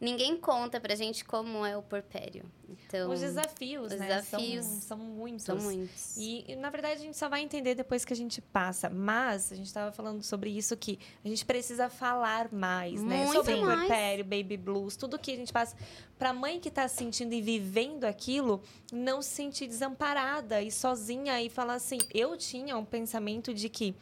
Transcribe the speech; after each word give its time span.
Ninguém 0.00 0.36
conta 0.36 0.80
pra 0.80 0.94
gente 0.94 1.24
como 1.24 1.66
é 1.66 1.76
o 1.76 1.82
porpério. 1.82 2.44
Então, 2.68 3.10
Os 3.10 3.20
desafios, 3.20 3.92
os 3.92 3.98
né? 3.98 4.06
desafios 4.06 4.64
são, 4.64 4.80
são 4.80 4.98
muitos. 4.98 5.42
são 5.42 5.56
muitos. 5.56 6.16
E, 6.16 6.54
na 6.56 6.70
verdade, 6.70 7.00
a 7.00 7.04
gente 7.04 7.16
só 7.16 7.28
vai 7.28 7.40
entender 7.40 7.74
depois 7.74 8.04
que 8.04 8.12
a 8.12 8.16
gente 8.16 8.40
passa. 8.40 8.88
Mas, 8.88 9.50
a 9.50 9.56
gente 9.56 9.66
estava 9.66 9.90
falando 9.90 10.22
sobre 10.22 10.50
isso 10.50 10.76
que 10.76 10.98
a 11.24 11.28
gente 11.28 11.44
precisa 11.44 11.88
falar 11.88 12.52
mais, 12.52 13.02
né? 13.02 13.24
Muito 13.24 13.38
Sobre 13.38 13.56
mais. 13.56 13.78
puerpério, 13.78 14.24
baby 14.24 14.56
blues, 14.56 14.96
tudo 14.96 15.18
que 15.18 15.32
a 15.32 15.36
gente 15.36 15.52
passa. 15.52 15.74
Pra 16.16 16.32
mãe 16.32 16.60
que 16.60 16.70
tá 16.70 16.86
sentindo 16.86 17.32
e 17.32 17.40
vivendo 17.40 18.04
aquilo, 18.04 18.62
não 18.92 19.20
se 19.20 19.30
sentir 19.30 19.66
desamparada 19.66 20.62
e 20.62 20.70
sozinha 20.70 21.42
e 21.42 21.50
falar 21.50 21.74
assim... 21.74 21.98
Eu 22.14 22.36
tinha 22.36 22.76
um 22.76 22.84
pensamento 22.84 23.52
de 23.52 23.68
que 23.68 23.94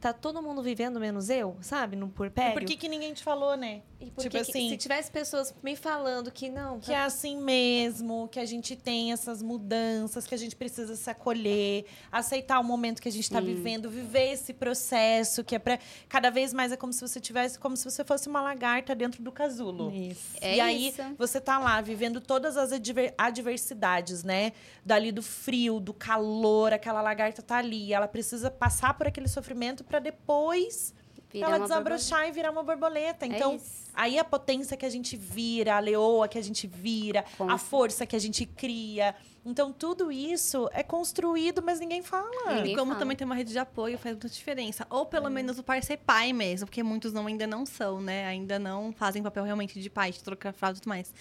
tá 0.00 0.12
todo 0.12 0.40
mundo 0.42 0.62
vivendo 0.62 0.98
menos 0.98 1.28
eu, 1.28 1.56
sabe? 1.60 1.94
No 1.96 2.06
E 2.06 2.10
puerpério. 2.10 2.52
por 2.54 2.64
que, 2.64 2.76
que 2.76 2.88
ninguém 2.88 3.12
te 3.12 3.22
falou, 3.22 3.56
né? 3.56 3.82
E 4.00 4.10
por 4.10 4.22
tipo 4.22 4.30
que 4.36 4.44
que- 4.44 4.50
assim- 4.50 4.70
se 4.70 4.76
tivesse 4.78 5.10
pessoas 5.10 5.54
me 5.62 5.76
falando 5.76 6.30
que 6.30 6.48
não, 6.48 6.80
Que 6.80 6.92
é 6.92 6.98
assim 6.98 7.36
mesmo, 7.36 8.28
que 8.28 8.40
a 8.40 8.46
gente 8.46 8.74
tem 8.74 9.12
essas 9.12 9.42
mudanças, 9.42 10.26
que 10.26 10.34
a 10.34 10.38
gente 10.38 10.56
precisa 10.56 10.96
se 10.96 11.10
acolher, 11.10 11.84
aceitar 12.10 12.58
o 12.60 12.64
momento 12.64 13.02
que 13.02 13.08
a 13.08 13.12
gente 13.12 13.24
está 13.24 13.40
vivendo, 13.40 13.90
viver 13.90 14.32
esse 14.32 14.54
processo, 14.54 15.44
que 15.44 15.54
é 15.54 15.58
para 15.58 15.78
cada 16.08 16.30
vez 16.30 16.54
mais 16.54 16.72
é 16.72 16.76
como 16.78 16.92
se 16.94 17.00
você 17.02 17.20
tivesse, 17.20 17.58
como 17.58 17.76
se 17.76 17.84
você 17.84 18.02
fosse 18.02 18.26
uma 18.28 18.40
lagarta 18.40 18.94
dentro 18.94 19.22
do 19.22 19.30
casulo. 19.30 19.92
Isso. 19.92 20.36
É 20.40 20.56
e 20.56 20.60
aí 20.60 20.88
isso. 20.88 21.02
você 21.18 21.38
tá 21.38 21.58
lá 21.58 21.80
vivendo 21.82 22.20
todas 22.22 22.56
as 22.56 22.72
adver- 22.72 23.12
adversidades, 23.18 24.22
né? 24.24 24.52
Dali 24.84 25.12
do 25.12 25.22
frio, 25.22 25.78
do 25.78 25.92
calor, 25.92 26.72
aquela 26.72 27.02
lagarta 27.02 27.42
tá 27.42 27.58
ali, 27.58 27.92
ela 27.92 28.08
precisa 28.08 28.50
passar 28.50 28.94
por 28.94 29.06
aquele 29.06 29.28
sofrimento 29.28 29.84
para 29.90 29.98
depois 29.98 30.94
ela 31.34 31.58
desabrochar 31.58 32.28
e 32.28 32.32
virar 32.32 32.50
uma 32.50 32.62
borboleta. 32.62 33.26
Então, 33.26 33.56
isso. 33.56 33.90
aí 33.92 34.18
a 34.18 34.24
potência 34.24 34.76
que 34.76 34.86
a 34.86 34.88
gente 34.88 35.16
vira, 35.16 35.76
a 35.76 35.80
leoa 35.80 36.28
que 36.28 36.38
a 36.38 36.42
gente 36.42 36.66
vira, 36.66 37.24
a 37.38 37.58
força 37.58 38.06
que 38.06 38.14
a 38.16 38.18
gente 38.18 38.46
cria. 38.46 39.14
Então, 39.42 39.72
tudo 39.72 40.12
isso 40.12 40.68
é 40.72 40.82
construído, 40.82 41.62
mas 41.62 41.80
ninguém 41.80 42.02
fala. 42.02 42.56
Ninguém 42.56 42.74
E 42.74 42.76
como 42.76 42.88
fala. 42.90 42.98
também 42.98 43.16
tem 43.16 43.24
uma 43.24 43.34
rede 43.34 43.52
de 43.52 43.58
apoio, 43.58 43.96
faz 43.96 44.14
muita 44.14 44.28
diferença. 44.28 44.86
Ou 44.90 45.06
pelo 45.06 45.30
menos 45.30 45.58
o 45.58 45.62
pai 45.62 45.80
ser 45.80 45.96
pai 45.96 46.30
mesmo, 46.32 46.66
porque 46.66 46.82
muitos 46.82 47.12
não, 47.14 47.26
ainda 47.26 47.46
não 47.46 47.64
são, 47.64 48.02
né? 48.02 48.26
Ainda 48.26 48.58
não 48.58 48.92
fazem 48.92 49.22
papel 49.22 49.42
realmente 49.44 49.80
de 49.80 49.88
pai, 49.88 50.12
de 50.12 50.22
trocar 50.22 50.52
fralda 50.52 50.76
e 50.76 50.80
tudo 50.82 50.90
mais. 50.90 51.12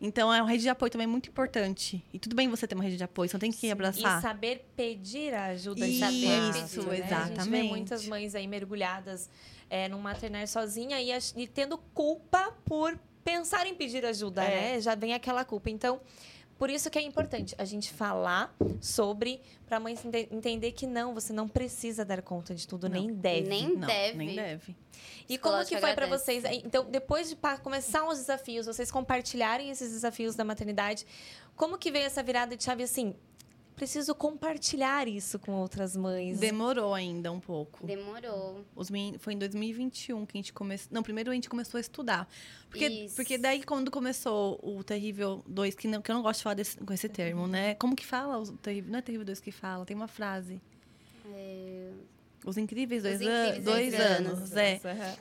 Então, 0.00 0.34
é 0.34 0.42
uma 0.42 0.50
rede 0.50 0.64
de 0.64 0.68
apoio 0.68 0.90
também 0.90 1.06
muito 1.06 1.28
importante. 1.28 2.04
E 2.12 2.18
tudo 2.18 2.34
bem 2.34 2.48
você 2.48 2.66
ter 2.66 2.74
uma 2.74 2.82
rede 2.82 2.96
de 2.96 3.04
apoio, 3.04 3.28
você 3.30 3.36
não 3.36 3.40
tem 3.40 3.52
que 3.52 3.66
E 3.66 3.70
abraçar. 3.70 4.20
saber 4.20 4.68
pedir 4.76 5.32
a 5.32 5.46
ajuda 5.46 5.86
Isso, 5.86 5.94
de 5.94 6.00
fato, 6.00 6.12
Isso, 6.14 6.26
né? 6.26 6.38
A 6.48 6.52
gente 6.52 6.76
vê 6.88 6.96
exatamente. 7.04 7.68
muitas 7.68 8.06
mães 8.08 8.34
aí 8.34 8.48
mergulhadas 8.48 9.30
é, 9.70 9.88
num 9.88 10.00
maternário 10.00 10.48
sozinha 10.48 11.00
e, 11.00 11.10
e 11.36 11.46
tendo 11.46 11.78
culpa 11.94 12.52
por 12.64 12.98
pensar 13.22 13.66
em 13.66 13.74
pedir 13.74 14.04
ajuda, 14.04 14.42
É. 14.42 14.72
né? 14.74 14.80
Já 14.80 14.94
vem 14.96 15.14
aquela 15.14 15.44
culpa. 15.44 15.70
Então, 15.70 16.00
por 16.58 16.68
isso 16.68 16.90
que 16.90 16.98
é 16.98 17.02
importante 17.02 17.54
a 17.56 17.64
gente 17.64 17.92
falar 17.92 18.54
sobre, 18.80 19.40
para 19.66 19.76
a 19.76 19.80
mãe 19.80 19.94
ente- 19.94 20.28
entender 20.30 20.72
que 20.72 20.86
não, 20.86 21.14
você 21.14 21.32
não 21.32 21.48
precisa 21.48 22.04
dar 22.04 22.20
conta 22.20 22.54
de 22.54 22.66
tudo, 22.66 22.88
nem 22.88 23.12
deve. 23.14 23.48
Nem 23.48 23.76
não, 23.76 23.86
deve. 23.86 24.18
nem 24.18 24.34
deve. 24.34 24.76
E 25.28 25.38
como 25.38 25.64
que 25.64 25.78
foi 25.78 25.94
para 25.94 26.06
vocês? 26.06 26.44
Então, 26.64 26.84
depois 26.90 27.28
de 27.30 27.36
começar 27.62 28.06
os 28.08 28.18
desafios, 28.18 28.66
vocês 28.66 28.90
compartilharem 28.90 29.70
esses 29.70 29.92
desafios 29.92 30.34
da 30.34 30.44
maternidade, 30.44 31.06
como 31.54 31.78
que 31.78 31.90
veio 31.90 32.06
essa 32.06 32.22
virada 32.22 32.56
de 32.56 32.64
chave 32.64 32.82
assim? 32.82 33.14
Preciso 33.78 34.14
compartilhar 34.14 35.06
isso 35.08 35.38
com 35.38 35.52
outras 35.52 35.96
mães. 35.96 36.38
Demorou 36.38 36.92
ainda 36.94 37.30
um 37.32 37.40
pouco. 37.40 37.86
Demorou. 37.86 38.64
Os 38.74 38.90
men- 38.90 39.16
Foi 39.18 39.32
em 39.34 39.38
2021 39.38 40.26
que 40.26 40.36
a 40.36 40.38
gente 40.38 40.52
começou. 40.52 40.88
Não, 40.92 41.02
primeiro 41.02 41.30
a 41.30 41.34
gente 41.34 41.48
começou 41.48 41.78
a 41.78 41.80
estudar. 41.80 42.28
Porque, 42.68 42.86
Isso. 42.86 43.16
porque 43.16 43.38
daí, 43.38 43.62
quando 43.62 43.90
começou 43.90 44.58
o 44.62 44.82
Terrível 44.84 45.42
2, 45.46 45.74
que, 45.74 45.88
não, 45.88 46.02
que 46.02 46.10
eu 46.10 46.14
não 46.14 46.22
gosto 46.22 46.38
de 46.38 46.42
falar 46.44 46.54
desse- 46.54 46.76
com 46.76 46.92
esse 46.92 47.08
termo, 47.08 47.46
né? 47.46 47.74
Como 47.76 47.94
que 47.96 48.04
fala 48.04 48.38
o 48.38 48.52
Terrível? 48.58 48.90
Não 48.92 48.98
é 48.98 49.02
Terrível 49.02 49.24
2 49.24 49.40
que 49.40 49.50
fala, 49.52 49.86
tem 49.86 49.96
uma 49.96 50.08
frase. 50.08 50.60
Os 52.44 52.56
incríveis 52.56 53.02
dois, 53.02 53.20
Os 53.20 53.26
an- 53.26 53.30
Incríveis 53.48 53.64
dois 53.64 53.90
Dois 53.94 54.00
anos, 54.10 54.52
é. 54.56 54.80
Aham. 54.84 55.16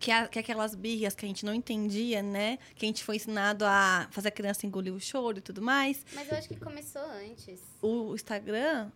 Que, 0.00 0.10
é, 0.10 0.26
que 0.26 0.38
é 0.38 0.40
aquelas 0.40 0.74
birras 0.74 1.14
que 1.14 1.26
a 1.26 1.28
gente 1.28 1.44
não 1.44 1.54
entendia, 1.54 2.22
né? 2.22 2.58
Que 2.74 2.86
a 2.86 2.88
gente 2.88 3.04
foi 3.04 3.16
ensinado 3.16 3.66
a 3.66 4.08
fazer 4.10 4.28
a 4.28 4.30
criança 4.30 4.66
engolir 4.66 4.94
o 4.94 4.98
choro 4.98 5.38
e 5.38 5.40
tudo 5.42 5.60
mais. 5.60 6.04
Mas 6.14 6.28
eu 6.30 6.38
acho 6.38 6.48
que 6.48 6.56
começou 6.56 7.02
antes. 7.02 7.60
O 7.82 8.14
Instagram, 8.14 8.90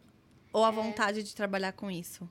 ou 0.51 0.65
a 0.65 0.71
vontade 0.71 1.23
de 1.23 1.35
trabalhar 1.35 1.73
com 1.73 1.91
isso? 1.91 2.29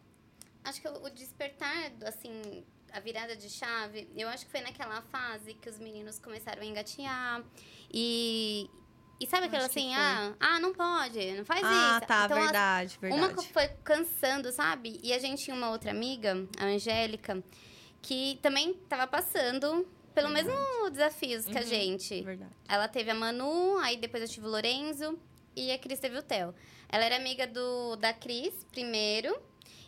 Acho 0.63 0.81
que 0.81 0.87
o 0.87 1.09
despertar, 1.09 1.91
assim, 2.05 2.63
a 2.93 2.99
virada 2.99 3.35
de 3.35 3.49
chave, 3.49 4.07
eu 4.15 4.29
acho 4.29 4.45
que 4.45 4.51
foi 4.51 4.61
naquela 4.61 5.01
fase 5.01 5.55
que 5.55 5.67
os 5.67 5.79
meninos 5.79 6.19
começaram 6.19 6.61
a 6.61 6.65
engatinhar. 6.65 7.43
E. 7.91 8.69
E 9.19 9.27
sabe 9.27 9.45
aquela 9.45 9.67
assim, 9.67 9.93
ah, 9.95 10.33
ah, 10.39 10.59
não 10.59 10.73
pode, 10.73 11.31
não 11.33 11.45
faz 11.45 11.61
ah, 11.63 11.97
isso. 11.97 12.07
tá, 12.07 12.25
Então, 12.25 12.41
verdade, 12.41 12.97
verdade. 12.99 13.23
Uma 13.23 13.33
que 13.33 13.53
foi 13.53 13.67
cansando, 13.83 14.51
sabe? 14.51 14.99
E 15.01 15.13
a 15.13 15.19
gente 15.19 15.43
tinha 15.43 15.55
uma 15.55 15.69
outra 15.69 15.91
amiga, 15.91 16.45
a 16.59 16.65
Angélica, 16.65 17.41
que 18.03 18.37
também 18.41 18.73
tava 18.89 19.07
passando 19.07 19.87
pelo 20.13 20.29
mesmo 20.29 20.53
desafios 20.91 21.45
que 21.45 21.57
a 21.57 21.63
gente. 21.63 22.21
Verdade. 22.21 22.51
Ela 22.67 22.87
teve 22.87 23.09
a 23.09 23.15
Manu, 23.15 23.79
aí 23.79 23.97
depois 23.97 24.21
eu 24.21 24.29
tive 24.29 24.45
o 24.45 24.49
Lorenzo 24.49 25.17
e 25.55 25.71
a 25.71 25.79
Cris 25.79 25.99
teve 25.99 26.17
o 26.17 26.21
Theo. 26.21 26.53
Ela 26.89 27.05
era 27.05 27.15
amiga 27.15 27.47
do, 27.47 27.95
da 27.95 28.13
Cris 28.13 28.53
primeiro. 28.71 29.35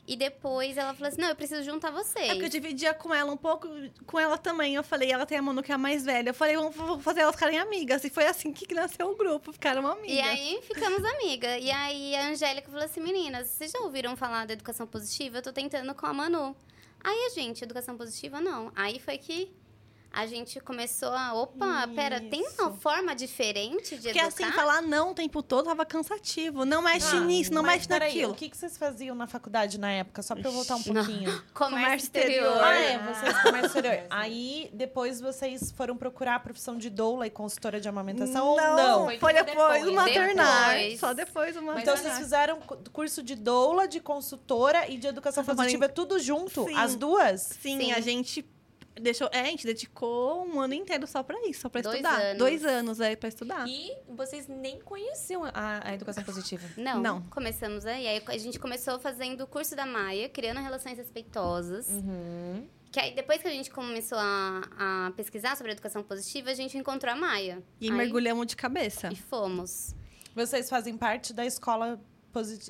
E 0.08 0.16
depois 0.16 0.78
ela 0.78 0.94
falou 0.94 1.08
assim: 1.08 1.20
Não, 1.20 1.30
eu 1.30 1.36
preciso 1.36 1.64
juntar 1.64 1.90
vocês. 1.90 2.30
É 2.30 2.34
porque 2.34 2.46
eu 2.46 2.50
dividia 2.50 2.94
com 2.94 3.12
ela 3.12 3.32
um 3.32 3.38
pouco, 3.38 3.68
com 4.06 4.20
ela 4.20 4.38
também. 4.38 4.76
Eu 4.76 4.84
falei, 4.84 5.12
ela 5.12 5.26
tem 5.26 5.36
a 5.36 5.42
Manu 5.42 5.64
que 5.64 5.72
é 5.72 5.76
a 5.76 5.80
mais 5.80 6.06
velha. 6.06 6.30
Eu 6.30 6.34
falei, 6.34 6.56
vamos 6.56 6.76
vou 6.76 7.00
fazer 7.00 7.22
elas 7.22 7.34
ficarem 7.34 7.58
amigas. 7.58 8.04
E 8.04 8.10
foi 8.12 8.28
assim 8.28 8.54
que 8.54 8.72
nasceu 8.72 9.10
o 9.10 9.16
grupo, 9.16 9.52
ficaram 9.52 9.86
amigas. 9.88 10.16
E 10.16 10.20
aí 10.22 10.60
ficamos 10.62 11.04
amigas. 11.04 11.58
E 11.60 11.72
aí 11.72 12.16
a 12.16 12.30
Angélica 12.30 12.70
falou 12.70 12.86
assim: 12.86 13.02
Meninas, 13.02 13.48
vocês 13.48 13.72
já 13.72 13.80
ouviram 13.80 14.16
falar 14.16 14.46
da 14.46 14.54
educação 14.54 14.86
positiva? 14.86 15.40
Eu 15.40 15.42
tô 15.42 15.52
tentando 15.52 15.94
com 15.96 16.06
a 16.06 16.14
Manu. 16.14 16.56
Aí 17.08 17.30
gente, 17.36 17.64
educação 17.64 17.96
positiva 17.96 18.42
não. 18.42 18.72
Aí 18.76 19.00
foi 19.00 19.20
que 19.20 19.56
a 20.16 20.26
gente 20.26 20.60
começou 20.60 21.10
a. 21.10 21.34
Opa, 21.34 21.88
pera, 21.94 22.20
tem 22.22 22.42
uma 22.42 22.70
Isso. 22.70 22.80
forma 22.80 23.14
diferente 23.16 23.98
de 23.98 24.04
Porque 24.04 24.20
educar? 24.20 24.28
assim, 24.28 24.52
falar 24.54 24.82
não 24.82 25.12
o 25.12 25.14
tempo 25.14 25.44
todo 25.44 25.66
tava 25.66 25.86
cansativo. 25.86 26.64
Não 26.66 26.82
mexe 26.82 27.16
Ah, 27.16 27.20
nisso, 27.20 27.54
não 27.54 27.62
mas 27.62 27.88
mexe 27.88 27.90
naquilo. 27.90 28.32
O 28.32 28.36
que, 28.36 28.50
que 28.50 28.56
vocês 28.58 28.78
faziam 28.78 29.16
na 29.16 29.28
faculdade 29.28 29.78
na 29.80 29.92
época? 29.92 30.22
Só 30.22 30.34
pra 30.36 30.48
eu 30.48 30.52
voltar 30.54 30.76
um 30.76 30.82
Não. 30.88 30.94
pouquinho. 31.06 31.30
Comércio, 31.54 31.54
Comércio 31.54 31.96
exterior. 32.06 32.54
exterior. 32.54 32.64
Ah, 32.64 32.76
é, 32.78 32.98
vocês 33.14 33.42
comércio 33.44 33.66
exterior. 33.68 34.04
Aí, 34.10 34.70
depois 34.74 35.20
vocês 35.20 35.72
foram 35.72 35.98
procurar 35.98 36.36
a 36.36 36.40
profissão 36.40 36.78
de 36.78 36.90
doula 36.90 37.28
e 37.28 37.30
consultora 37.30 37.80
de 37.82 37.90
amamentação 37.90 38.48
ou 38.48 38.58
não? 38.58 39.06
foi, 39.06 39.18
Foi 39.20 39.34
depois, 39.34 39.84
depois. 39.84 39.94
maternar. 39.94 40.76
Depois. 40.78 41.00
Só 41.00 41.14
depois 41.14 41.56
do 41.56 41.62
maternar. 41.62 41.82
Então 41.82 41.98
vocês 41.98 42.18
fizeram 42.18 42.60
cu- 42.62 42.78
curso 42.94 43.22
de 43.22 43.36
doula, 43.36 43.88
de 43.88 44.00
consultora 44.00 44.90
e 44.90 44.98
de 44.98 45.08
educação 45.08 45.44
positiva, 45.44 45.90
tudo 45.90 46.20
junto? 46.20 46.66
Sim. 46.66 46.76
As 46.76 46.96
duas? 46.96 47.42
Sim, 47.62 47.80
Sim. 47.80 47.92
a 47.92 48.00
gente 48.00 48.44
deixou. 49.02 49.30
É, 49.32 49.42
a 49.42 49.46
gente 49.46 49.66
dedicou 49.66 50.46
um 50.48 50.60
ano 50.60 50.74
inteiro 50.74 51.06
só 51.08 51.22
pra 51.24 51.38
isso, 51.48 51.62
só 51.62 51.70
pra 51.70 51.82
Dois 51.82 51.96
estudar. 51.96 52.22
anos. 52.22 52.38
Dois 52.38 52.66
anos 52.66 53.02
aí 53.02 53.16
pra 53.16 53.30
estudar. 53.30 53.68
E 53.68 53.92
vocês 54.10 54.48
nem 54.48 54.80
conheciam 54.80 55.44
a, 55.46 55.90
a 55.90 55.94
educação 55.94 56.24
positiva. 56.24 56.64
Não, 56.78 57.02
Não. 57.02 57.22
começamos 57.24 57.86
aí. 57.86 58.08
Aí 58.08 58.24
a 58.28 58.38
gente 58.38 58.60
começou 58.60 59.00
fazendo 59.00 59.44
o 59.44 59.48
curso 59.48 59.76
da 59.76 59.86
Maia, 59.86 60.30
criando 60.30 60.60
relações 60.62 60.98
respeitosas. 60.98 61.88
Uhum. 61.90 62.68
Que 62.92 63.00
aí, 63.02 63.14
depois 63.14 63.42
que 63.42 63.48
a 63.48 63.52
gente 63.52 63.70
começou 63.70 64.18
a, 64.18 64.62
a 65.08 65.12
pesquisar 65.18 65.58
sobre 65.58 65.74
educação 65.74 66.02
positiva, 66.02 66.50
a 66.50 66.54
gente 66.54 66.78
encontrou 66.78 67.12
a 67.12 67.16
Maia. 67.16 67.62
E 67.82 67.88
Aí- 67.88 67.92
mergulhamos 67.92 68.48
de 68.48 68.56
cabeça. 68.56 69.10
E 69.12 69.16
fomos. 69.18 69.94
Vocês 70.34 70.70
fazem 70.70 70.98
parte 70.98 71.34
da 71.34 71.46
escola 71.46 72.00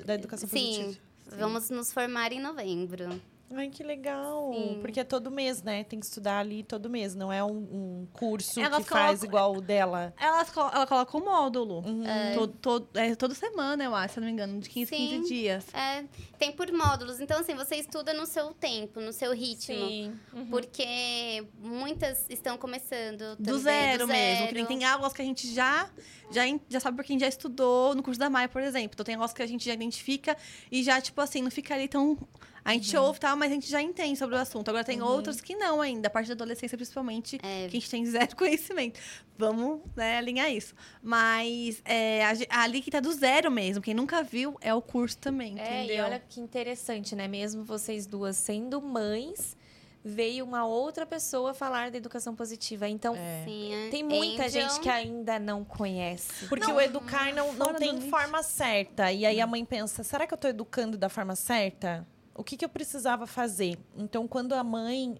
da 0.04 0.14
educação 0.14 0.48
Sim, 0.48 0.76
positiva? 0.84 1.00
vamos 1.38 1.70
nos 1.70 1.92
formar 1.92 2.32
em 2.32 2.40
novembro. 2.40 3.20
Ai, 3.54 3.68
que 3.70 3.82
legal. 3.84 4.52
Sim. 4.52 4.78
Porque 4.80 4.98
é 5.00 5.04
todo 5.04 5.30
mês, 5.30 5.62
né? 5.62 5.84
Tem 5.84 6.00
que 6.00 6.06
estudar 6.06 6.40
ali 6.40 6.62
todo 6.64 6.90
mês. 6.90 7.14
Não 7.14 7.32
é 7.32 7.44
um, 7.44 7.50
um 7.56 8.08
curso 8.12 8.60
Elas 8.60 8.82
que 8.84 8.90
faz 8.90 9.22
igual 9.22 9.54
o 9.56 9.60
dela. 9.60 10.12
Ela, 10.18 10.44
colo- 10.44 10.70
ela 10.72 10.86
coloca 10.86 11.16
o 11.16 11.24
módulo. 11.24 11.76
Uhum. 11.86 12.04
Todo, 12.34 12.52
todo, 12.60 12.88
é, 12.98 13.14
toda 13.14 13.34
semana, 13.34 13.84
eu 13.84 13.94
acho, 13.94 14.14
se 14.14 14.18
eu 14.18 14.22
não 14.22 14.26
me 14.26 14.32
engano, 14.32 14.58
de 14.60 14.68
15 14.68 14.88
Sim. 14.88 15.08
15 15.20 15.28
dias. 15.28 15.64
É, 15.74 16.04
tem 16.38 16.50
por 16.52 16.70
módulos. 16.72 17.20
Então, 17.20 17.38
assim, 17.40 17.54
você 17.54 17.76
estuda 17.76 18.12
no 18.12 18.26
seu 18.26 18.52
tempo, 18.52 19.00
no 19.00 19.12
seu 19.12 19.32
ritmo. 19.32 19.76
Sim. 19.86 20.12
Uhum. 20.32 20.46
Porque 20.46 21.46
muitas 21.60 22.26
estão 22.28 22.58
começando 22.58 23.36
Do 23.36 23.44
também, 23.44 23.60
zero 23.60 24.06
do 24.06 24.08
mesmo. 24.08 24.48
Que 24.48 24.54
nem 24.54 24.64
zero. 24.64 24.66
tem 24.78 24.84
aulas 24.84 25.12
que 25.12 25.22
a 25.22 25.24
gente 25.24 25.52
já, 25.54 25.88
já, 26.30 26.42
já 26.68 26.80
sabe 26.80 26.96
porque 26.96 27.12
a 27.12 27.14
gente 27.14 27.22
já 27.22 27.28
estudou 27.28 27.94
no 27.94 28.02
curso 28.02 28.18
da 28.18 28.28
Maia, 28.28 28.48
por 28.48 28.60
exemplo. 28.62 28.90
Então 28.94 29.04
tem 29.04 29.14
aulas 29.14 29.32
que 29.32 29.42
a 29.42 29.46
gente 29.46 29.64
já 29.64 29.72
identifica 29.74 30.36
e 30.70 30.82
já, 30.82 31.00
tipo 31.00 31.20
assim, 31.20 31.42
não 31.42 31.50
fica 31.50 31.74
ali 31.74 31.86
tão. 31.88 32.18
A 32.66 32.72
gente 32.72 32.96
ouve 32.96 33.18
e 33.18 33.20
tal, 33.20 33.36
mas 33.36 33.50
a 33.50 33.54
gente 33.54 33.70
já 33.70 33.80
entende 33.80 34.18
sobre 34.18 34.34
o 34.34 34.38
assunto. 34.38 34.68
Agora 34.68 34.82
tem 34.82 35.00
outras 35.00 35.40
que 35.40 35.54
não 35.54 35.80
ainda, 35.80 36.08
a 36.08 36.10
parte 36.10 36.26
da 36.26 36.32
adolescência, 36.34 36.76
principalmente, 36.76 37.36
É. 37.42 37.68
que 37.68 37.76
a 37.76 37.80
gente 37.80 37.88
tem 37.88 38.04
zero 38.04 38.34
conhecimento. 38.36 38.98
Vamos 39.38 39.80
né, 39.94 40.18
alinhar 40.18 40.50
isso. 40.50 40.74
Mas 41.02 41.80
é, 41.84 42.22
ali 42.50 42.82
que 42.82 42.90
tá 42.90 42.98
do 43.00 43.12
zero 43.12 43.50
mesmo. 43.50 43.82
Quem 43.82 43.94
nunca 43.94 44.22
viu 44.22 44.56
é 44.60 44.74
o 44.74 44.82
curso 44.82 45.16
também, 45.18 45.58
É, 45.60 45.84
entendeu? 45.84 45.96
e 45.96 46.00
olha 46.00 46.18
que 46.18 46.40
interessante, 46.40 47.14
né? 47.14 47.28
Mesmo 47.28 47.62
vocês 47.64 48.06
duas 48.06 48.36
sendo 48.36 48.82
mães, 48.82 49.56
veio 50.04 50.44
uma 50.44 50.64
outra 50.66 51.04
pessoa 51.06 51.52
falar 51.54 51.90
da 51.90 51.98
educação 51.98 52.34
positiva. 52.34 52.88
Então, 52.88 53.14
É. 53.14 53.42
Sim, 53.44 53.74
é. 53.74 53.88
tem 53.90 54.02
muita 54.02 54.46
Angel. 54.46 54.62
gente 54.68 54.80
que 54.80 54.88
ainda 54.88 55.38
não 55.38 55.64
conhece. 55.64 56.46
Porque 56.48 56.70
o 56.70 56.80
educar 56.80 57.32
não, 57.34 57.52
não 57.52 57.74
tem 57.74 58.00
forma 58.10 58.42
certa. 58.42 59.12
E 59.12 59.24
aí 59.24 59.40
a 59.40 59.46
mãe 59.46 59.64
pensa: 59.64 60.02
será 60.02 60.26
que 60.26 60.34
eu 60.34 60.36
estou 60.36 60.50
educando 60.50 60.96
da 60.98 61.08
forma 61.08 61.36
certa? 61.36 62.06
O 62.38 62.44
que, 62.44 62.56
que 62.56 62.64
eu 62.64 62.68
precisava 62.68 63.26
fazer? 63.26 63.78
Então, 63.96 64.28
quando 64.28 64.52
a 64.52 64.62
mãe 64.62 65.18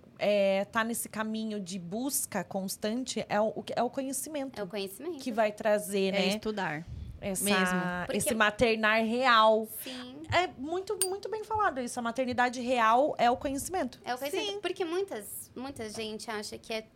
está 0.63 0.85
nesse 0.85 1.09
caminho 1.09 1.59
de 1.59 1.79
busca 1.79 2.45
constante, 2.45 3.25
é 3.29 3.41
o, 3.41 3.65
é 3.75 3.83
o 3.83 3.89
conhecimento 3.89 4.59
É 4.61 4.63
o 4.63 4.67
conhecimento. 4.67 5.19
que 5.19 5.33
vai 5.33 5.51
trazer, 5.51 6.09
É 6.15 6.19
né? 6.19 6.27
estudar. 6.29 6.87
Essa, 7.19 7.45
mesmo. 7.45 7.81
Porque- 8.05 8.19
Esse 8.19 8.35
maternar 8.35 9.03
real. 9.03 9.67
Sim. 9.83 10.23
É 10.31 10.47
muito, 10.59 10.99
muito 11.09 11.31
bem 11.31 11.43
falado 11.43 11.81
isso. 11.81 11.99
A 11.99 12.03
maternidade 12.03 12.61
real 12.61 13.15
é 13.19 13.31
o 13.31 13.37
conhecimento. 13.39 13.99
É 14.05 14.15
o 14.15 14.19
conhecimento. 14.19 14.51
Sim. 14.53 14.61
Porque 14.61 14.85
muitas, 14.85 15.51
muita 15.57 15.89
gente 15.89 16.31
acha 16.31 16.59
que 16.59 16.73
é. 16.75 16.87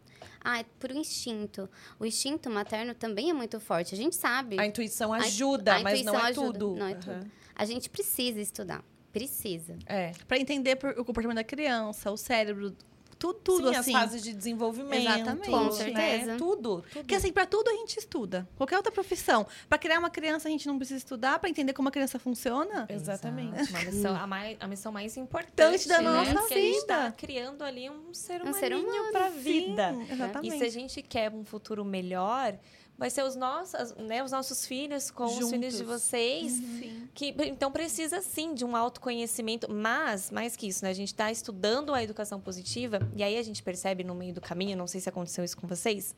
Ah, 0.45 0.61
é 0.61 0.65
por 0.79 0.93
um 0.93 0.97
instinto. 0.99 1.69
O 1.99 2.05
instinto 2.05 2.51
materno 2.51 2.95
também 2.95 3.31
é 3.31 3.33
muito 3.33 3.59
forte. 3.59 3.95
A 3.95 3.99
gente 3.99 4.15
sabe. 4.15 4.61
A 4.61 4.67
intuição 4.67 5.13
A- 5.15 5.17
ajuda, 5.19 5.77
a 5.77 5.81
mas 5.83 6.03
não 6.05 6.13
intuição 6.13 6.27
é 6.27 6.31
ajuda, 6.31 6.59
tudo. 6.59 6.77
não 6.77 6.87
é 6.87 6.93
Aham. 6.93 7.01
tudo. 7.01 7.31
A 7.55 7.65
gente 7.65 7.89
precisa 7.89 8.39
estudar. 8.41 8.85
Precisa. 9.12 9.77
É. 9.87 10.12
Pra 10.29 10.39
entender 10.39 10.77
por- 10.77 10.91
o 10.99 11.05
comportamento 11.05 11.37
da 11.37 11.45
criança, 11.45 12.11
o 12.11 12.17
cérebro, 12.17 12.75
tudo, 13.19 13.39
tudo 13.41 13.69
Sim, 13.69 13.77
assim. 13.77 13.95
as 13.95 14.01
fases 14.03 14.23
de 14.23 14.33
desenvolvimento. 14.33 15.03
Exatamente. 15.03 15.51
Com 15.51 15.65
né? 15.65 15.71
certeza. 15.73 16.37
Tudo, 16.39 16.57
tudo. 16.81 16.85
Porque 16.95 17.15
assim, 17.15 17.31
pra 17.31 17.45
tudo 17.45 17.69
a 17.69 17.75
gente 17.75 17.99
estuda. 17.99 18.49
Qualquer 18.57 18.77
outra 18.79 18.91
profissão. 18.91 19.47
Pra 19.69 19.77
criar 19.77 19.99
uma 19.99 20.09
criança, 20.09 20.49
a 20.49 20.51
gente 20.51 20.67
não 20.67 20.79
precisa 20.79 20.97
estudar 20.97 21.39
pra 21.39 21.51
entender 21.51 21.75
como 21.75 21.89
a 21.91 21.93
criança 21.93 22.19
funciona. 22.19 22.87
Exatamente. 22.89 23.69
Uma 23.71 23.83
missão, 23.83 24.17
a, 24.17 24.27
mai- 24.27 24.57
a 24.59 24.67
missão 24.67 24.91
mais 24.91 25.17
importante 25.19 25.87
da 25.87 25.99
né? 26.01 26.11
nossa 26.11 26.33
Porque 26.35 26.55
a 26.55 26.57
gente 26.57 26.87
tá 26.87 27.03
vida. 27.03 27.12
criando 27.19 27.62
ali 27.62 27.91
um 27.91 28.15
ser 28.15 28.43
Um 28.43 28.55
ser 28.55 28.73
humano, 28.75 29.12
pra 29.12 29.29
vida. 29.29 29.93
Sim, 29.93 30.12
exatamente. 30.15 30.55
E 30.55 30.59
se 30.59 30.65
a 30.65 30.71
gente 30.71 31.03
quer 31.03 31.31
um 31.31 31.45
futuro 31.45 31.85
melhor, 31.85 32.57
vai 33.00 33.08
ser 33.08 33.25
os 33.25 33.35
nossos, 33.35 33.94
né, 33.97 34.23
os 34.23 34.31
nossos 34.31 34.67
filhos 34.67 35.11
com 35.11 35.25
os 35.25 35.50
filhos 35.50 35.73
de 35.73 35.79
Juntos. 35.79 36.02
vocês. 36.02 36.52
Sim. 36.52 37.08
Que, 37.14 37.35
então 37.47 37.73
precisa 37.73 38.20
sim 38.20 38.52
de 38.52 38.62
um 38.62 38.76
autoconhecimento, 38.76 39.73
mas 39.73 40.31
mais 40.31 40.55
que 40.55 40.69
isso, 40.69 40.85
né? 40.85 40.91
A 40.91 40.94
gente 40.94 41.08
está 41.08 41.32
estudando 41.32 41.94
a 41.94 42.02
educação 42.02 42.38
positiva 42.38 43.00
e 43.17 43.23
aí 43.23 43.38
a 43.38 43.43
gente 43.43 43.62
percebe 43.62 44.05
no 44.05 44.14
meio 44.14 44.35
do 44.35 44.41
caminho, 44.41 44.76
não 44.76 44.87
sei 44.87 45.00
se 45.00 45.08
aconteceu 45.08 45.43
isso 45.43 45.56
com 45.56 45.67
vocês, 45.67 46.14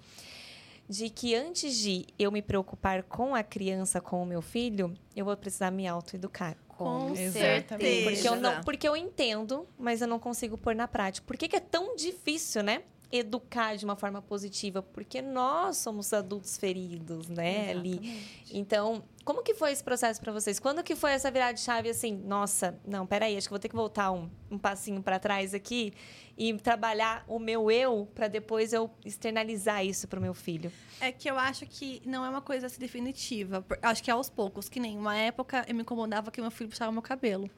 de 0.89 1.09
que 1.09 1.37
antes 1.37 1.77
de 1.77 2.05
eu 2.19 2.33
me 2.33 2.43
preocupar 2.43 3.05
com 3.05 3.33
a 3.33 3.45
criança, 3.45 4.01
com 4.01 4.21
o 4.21 4.27
meu 4.27 4.43
filho, 4.43 4.93
eu 5.15 5.25
vou 5.25 5.37
precisar 5.37 5.71
me 5.71 5.87
autoeducar. 5.87 6.57
Com 6.67 7.15
Exatamente. 7.15 7.33
certeza. 7.33 8.11
Porque 8.11 8.29
eu, 8.29 8.37
não, 8.37 8.61
porque 8.63 8.89
eu 8.89 8.97
entendo, 8.97 9.69
mas 9.79 10.03
eu 10.03 10.09
não 10.09 10.19
consigo 10.19 10.59
pôr 10.59 10.75
na 10.75 10.89
prática. 10.89 11.25
Por 11.25 11.37
que, 11.37 11.47
que 11.47 11.55
é 11.55 11.61
tão 11.61 11.95
difícil, 11.95 12.65
né? 12.65 12.83
Educar 13.13 13.77
de 13.77 13.85
uma 13.85 13.95
forma 13.95 14.23
positiva, 14.23 14.83
porque 14.83 15.21
nós 15.21 15.77
somos 15.77 16.13
adultos 16.13 16.57
feridos, 16.57 17.29
né? 17.29 17.71
Ali. 17.71 18.27
Então, 18.51 19.05
como 19.25 19.43
que 19.43 19.55
foi 19.55 19.71
esse 19.71 19.85
processo 19.85 20.21
para 20.21 20.33
vocês? 20.33 20.59
Quando 20.59 20.83
que 20.83 20.97
foi 20.97 21.13
essa 21.13 21.31
virada 21.31 21.55
de 21.55 21.61
chave 21.61 21.91
assim? 21.91 22.17
Nossa, 22.17 22.81
não, 22.87 23.07
peraí, 23.07 23.37
acho 23.37 23.47
que 23.47 23.51
vou 23.51 23.59
ter 23.59 23.69
que 23.69 23.77
voltar 23.77 24.11
um, 24.11 24.31
um 24.51 24.59
passinho 24.59 25.03
para 25.03 25.19
trás 25.19 25.55
aqui 25.55 25.93
e 26.37 26.53
trabalhar 26.55 27.25
o 27.29 27.39
meu 27.39 27.71
eu 27.71 28.09
para 28.15 28.29
depois 28.29 28.73
eu 28.73 28.91
externalizar 29.05 29.85
isso 29.85 30.09
pro 30.09 30.21
meu 30.21 30.35
filho. 30.35 30.73
É 31.01 31.13
que 31.13 31.31
eu 31.31 31.39
acho 31.39 31.67
que 31.67 32.03
não 32.05 32.25
é 32.25 32.29
uma 32.31 32.41
coisa 32.41 32.67
assim 32.67 32.81
definitiva. 32.81 33.65
Acho 33.83 34.03
que 34.03 34.11
é 34.11 34.15
aos 34.15 34.31
poucos. 34.31 34.69
Que 34.69 34.81
nem 34.81 34.97
uma 34.97 35.17
época 35.17 35.65
eu 35.69 35.75
me 35.75 35.83
incomodava 35.83 36.31
que 36.31 36.41
meu 36.41 36.51
filho 36.51 36.71
puxava 36.71 36.91
meu 36.91 37.03
cabelo. 37.03 37.51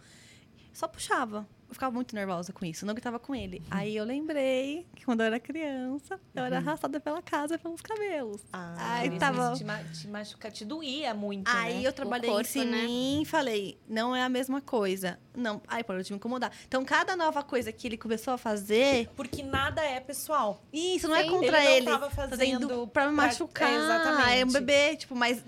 Só 0.74 0.86
puxava. 0.88 1.46
Eu 1.68 1.72
ficava 1.74 1.92
muito 1.94 2.14
nervosa 2.14 2.52
com 2.52 2.64
isso. 2.64 2.84
Não 2.84 2.92
gritava 2.94 3.18
com 3.18 3.34
ele. 3.34 3.62
Aí 3.70 3.96
eu 3.96 4.04
lembrei 4.04 4.86
que 4.94 5.04
quando 5.04 5.20
eu 5.22 5.26
era 5.26 5.40
criança, 5.40 6.20
eu 6.34 6.44
era 6.44 6.58
arrastada 6.58 7.00
pela 7.00 7.22
casa 7.22 7.58
pelos 7.58 7.80
cabelos. 7.80 8.42
Aí 8.52 9.08
Isso, 9.08 9.18
tava- 9.18 9.54
te, 9.54 9.64
ma- 9.64 9.82
te 9.82 10.06
machuca, 10.06 10.50
te 10.50 10.64
doía 10.64 11.14
muito, 11.14 11.48
Aí 11.50 11.80
né? 11.82 11.88
eu 11.88 11.92
trabalhei 11.92 12.28
corpo, 12.30 12.42
isso 12.46 12.58
em 12.58 12.66
né? 12.66 12.82
mim 12.84 13.22
e 13.22 13.24
falei, 13.24 13.78
não 13.88 14.14
é 14.14 14.22
a 14.22 14.28
mesma 14.28 14.60
coisa. 14.60 15.18
Não, 15.34 15.60
aí 15.66 15.82
parou 15.82 16.02
de 16.02 16.12
me 16.12 16.16
incomodar. 16.16 16.52
Então, 16.68 16.84
cada 16.84 17.16
nova 17.16 17.42
coisa 17.42 17.72
que 17.72 17.88
ele 17.88 17.96
começou 17.96 18.34
a 18.34 18.38
fazer, 18.38 19.08
Porque 19.16 19.42
nada 19.42 19.82
é 19.82 19.98
pessoal. 20.00 20.62
isso 20.72 21.08
não 21.08 21.16
é 21.16 21.22
Sim. 21.24 21.30
contra 21.30 21.64
Ele 21.64 21.72
ele. 21.78 21.86
não 21.86 21.98
tava 21.98 22.10
fazendo 22.10 22.86
pra 22.88 23.06
me 23.08 23.12
machucar. 23.14 23.70
é, 23.72 23.74
exatamente. 23.76 24.38
É 24.40 24.44
um 24.44 24.52
bebê, 24.52 24.96
tipo, 24.96 25.14
mas 25.16 25.42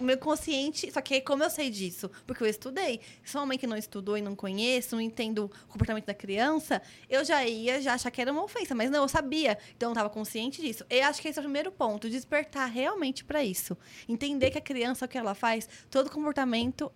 meu 0.00 0.18
consciente, 0.18 0.90
só 0.92 1.00
que 1.00 1.20
como 1.20 1.42
eu 1.42 1.50
sei 1.50 1.70
disso? 1.70 2.10
Porque 2.26 2.42
eu 2.42 2.46
estudei. 2.46 3.00
Se 3.24 3.36
uma 3.36 3.46
mãe 3.46 3.58
que 3.58 3.66
não 3.66 3.76
estudou 3.76 4.16
e 4.16 4.22
não 4.22 4.34
conheço, 4.34 4.94
não 4.94 5.02
entendo 5.02 5.50
o 5.68 5.72
comportamento 5.72 6.06
da 6.06 6.14
criança, 6.14 6.82
eu 7.08 7.24
já 7.24 7.44
ia 7.44 7.80
já 7.80 7.94
achar 7.94 8.10
que 8.10 8.20
era 8.20 8.32
uma 8.32 8.44
ofensa, 8.44 8.74
mas 8.74 8.90
não, 8.90 9.02
eu 9.02 9.08
sabia. 9.08 9.58
Então 9.76 9.90
eu 9.90 9.92
estava 9.92 10.10
consciente 10.10 10.60
disso. 10.60 10.84
Eu 10.88 11.04
acho 11.04 11.20
que 11.20 11.28
esse 11.28 11.38
é 11.38 11.42
o 11.42 11.44
primeiro 11.44 11.70
ponto, 11.70 12.08
despertar 12.08 12.66
realmente 12.66 13.24
para 13.24 13.42
isso. 13.44 13.76
Entender 14.08 14.50
que 14.50 14.58
a 14.58 14.62
criança 14.62 15.04
o 15.04 15.08
que 15.08 15.18
ela 15.18 15.34
faz, 15.34 15.68
todo 15.90 16.10
comportamento 16.10 16.90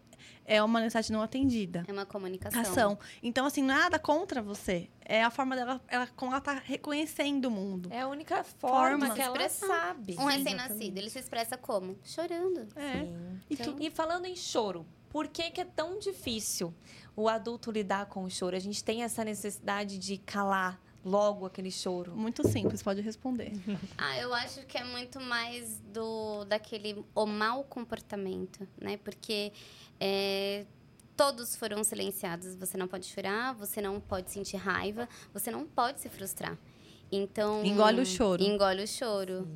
é 0.44 0.62
uma 0.62 0.80
necessidade 0.80 1.12
não 1.12 1.22
atendida. 1.22 1.84
É 1.86 1.92
uma 1.92 2.06
comunicação. 2.06 2.60
Ação. 2.60 2.98
Então, 3.22 3.46
assim, 3.46 3.62
nada 3.62 3.98
contra 3.98 4.40
você. 4.42 4.88
É 5.04 5.22
a 5.22 5.30
forma 5.30 5.54
dela, 5.56 5.80
ela, 5.88 6.06
como 6.16 6.32
ela 6.32 6.40
tá 6.40 6.54
reconhecendo 6.64 7.46
o 7.46 7.50
mundo. 7.50 7.88
É 7.92 8.00
a 8.00 8.08
única 8.08 8.42
forma 8.44 9.06
Forma. 9.06 9.14
que 9.14 9.20
ela 9.20 9.48
sabe. 9.48 10.16
Um 10.18 10.24
recém-nascido, 10.26 10.98
ele 10.98 11.10
se 11.10 11.18
expressa 11.18 11.56
como? 11.56 11.98
Chorando. 12.04 12.66
É. 12.76 12.92
Sim. 13.04 13.40
E 13.50 13.54
Então- 13.54 13.72
tu- 13.74 13.82
E 13.82 13.90
falando 13.90 14.26
em 14.26 14.34
choro, 14.36 14.86
por 15.08 15.28
que, 15.28 15.50
que 15.50 15.60
é 15.60 15.64
tão 15.64 15.98
difícil 15.98 16.74
o 17.14 17.28
adulto 17.28 17.70
lidar 17.70 18.06
com 18.06 18.24
o 18.24 18.30
choro? 18.30 18.56
A 18.56 18.60
gente 18.60 18.82
tem 18.82 19.02
essa 19.02 19.24
necessidade 19.24 19.98
de 19.98 20.18
calar 20.18 20.80
logo 21.06 21.46
aquele 21.46 21.70
choro. 21.70 22.16
Muito 22.16 22.46
simples, 22.48 22.82
pode 22.82 23.00
responder. 23.00 23.52
Ah, 23.96 24.18
eu 24.18 24.34
acho 24.34 24.66
que 24.66 24.76
é 24.76 24.84
muito 24.84 25.20
mais 25.20 25.78
do 25.92 26.44
daquele 26.44 27.04
o 27.14 27.24
mau 27.24 27.62
comportamento, 27.64 28.66
né? 28.80 28.96
Porque 28.98 29.52
é, 30.00 30.66
todos 31.16 31.54
foram 31.56 31.82
silenciados. 31.84 32.56
Você 32.56 32.76
não 32.76 32.88
pode 32.88 33.06
chorar, 33.06 33.54
você 33.54 33.80
não 33.80 34.00
pode 34.00 34.30
sentir 34.30 34.56
raiva, 34.56 35.08
você 35.32 35.50
não 35.50 35.64
pode 35.64 36.00
se 36.00 36.08
frustrar. 36.08 36.58
Então 37.10 37.64
Engole 37.64 38.00
o 38.00 38.06
choro. 38.06 38.42
Engole 38.42 38.82
o 38.82 38.88
choro. 38.88 39.48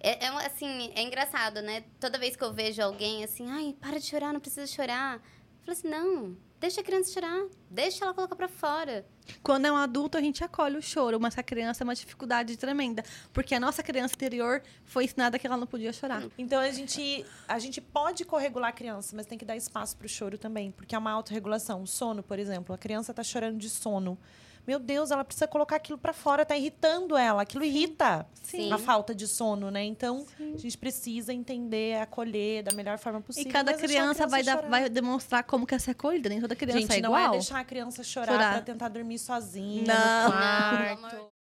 É, 0.00 0.26
é 0.26 0.28
assim, 0.46 0.92
é 0.94 1.02
engraçado, 1.02 1.62
né? 1.62 1.84
Toda 1.98 2.18
vez 2.18 2.36
que 2.36 2.44
eu 2.44 2.52
vejo 2.52 2.82
alguém 2.82 3.24
assim, 3.24 3.50
ai, 3.50 3.74
para 3.80 3.98
de 3.98 4.06
chorar, 4.06 4.32
não 4.32 4.40
precisa 4.40 4.66
chorar. 4.66 5.16
Eu 5.16 5.64
falo 5.64 5.72
assim, 5.72 5.88
não, 5.88 6.36
deixa 6.60 6.80
a 6.80 6.84
criança 6.84 7.12
chorar, 7.12 7.46
deixa 7.70 8.04
ela 8.04 8.14
colocar 8.14 8.34
pra 8.36 8.48
fora. 8.48 9.04
Quando 9.42 9.66
é 9.66 9.72
um 9.72 9.76
adulto, 9.76 10.16
a 10.16 10.20
gente 10.20 10.42
acolhe 10.42 10.76
o 10.76 10.82
choro, 10.82 11.20
mas 11.20 11.36
a 11.38 11.42
criança 11.42 11.82
é 11.82 11.84
uma 11.84 11.94
dificuldade 11.94 12.56
tremenda. 12.56 13.04
Porque 13.32 13.54
a 13.54 13.60
nossa 13.60 13.82
criança 13.82 14.14
interior 14.14 14.62
foi 14.84 15.04
ensinada 15.04 15.38
que 15.38 15.46
ela 15.46 15.56
não 15.56 15.66
podia 15.66 15.92
chorar. 15.92 16.22
Então 16.38 16.58
a 16.60 16.70
gente, 16.70 17.24
a 17.46 17.58
gente 17.58 17.80
pode 17.80 18.24
corregular 18.24 18.70
a 18.70 18.72
criança, 18.72 19.14
mas 19.14 19.26
tem 19.26 19.36
que 19.38 19.44
dar 19.44 19.56
espaço 19.56 19.96
pro 19.96 20.08
choro 20.08 20.38
também, 20.38 20.70
porque 20.72 20.94
é 20.94 20.98
uma 20.98 21.10
autorregulação. 21.12 21.82
O 21.82 21.86
sono, 21.86 22.22
por 22.22 22.38
exemplo, 22.38 22.74
a 22.74 22.78
criança 22.78 23.12
tá 23.14 23.22
chorando 23.22 23.58
de 23.58 23.68
sono. 23.68 24.18
Meu 24.66 24.78
Deus, 24.78 25.10
ela 25.10 25.24
precisa 25.24 25.46
colocar 25.48 25.76
aquilo 25.76 25.96
pra 25.96 26.12
fora, 26.12 26.44
tá 26.44 26.54
irritando 26.54 27.16
ela, 27.16 27.40
aquilo 27.40 27.64
irrita 27.64 28.26
Sim. 28.42 28.70
a 28.70 28.76
falta 28.76 29.14
de 29.14 29.26
sono, 29.26 29.70
né? 29.70 29.82
Então, 29.82 30.26
a 30.38 30.58
gente 30.58 30.76
precisa 30.76 31.32
entender, 31.32 31.98
acolher 31.98 32.64
da 32.64 32.72
melhor 32.74 32.98
forma 32.98 33.18
E 33.20 33.22
possível. 33.22 33.50
cada 33.50 33.72
mas 33.72 33.80
deixar 33.80 33.94
a 33.94 34.02
criança, 34.02 34.26
vai, 34.26 34.42
dar- 34.42 34.68
vai 34.68 34.90
demonstrar 34.90 35.42
como 35.44 35.66
quer 35.66 35.80
ser 35.80 35.92
acolhida. 35.92 36.28
Nem 36.28 36.38
toda 36.48 36.56
criança 36.56 36.80
Gente, 36.80 36.98
é 36.98 37.00
não 37.00 37.10
igual. 37.10 37.28
é 37.28 37.30
deixar 37.32 37.58
a 37.60 37.64
criança 37.64 38.02
chorar, 38.02 38.32
Chorar. 38.32 38.52
pra 38.54 38.62
tentar 38.62 38.88
dormir 38.88 39.18
sozinha 39.18 39.84
Não. 39.86 40.24
no 40.24 40.32
quarto. 40.32 41.32